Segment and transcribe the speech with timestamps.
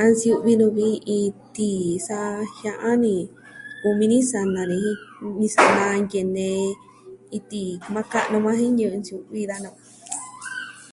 [0.00, 2.18] A nsiu'vi nu'u vi iin tii, sa
[2.58, 3.14] jia'an ni
[3.80, 4.78] kumi ni sana ni
[5.36, 6.46] jen sanaa nkene
[7.34, 9.74] iin tii maa ka'nu yukuan jen nsiu'vi ji da nu'u.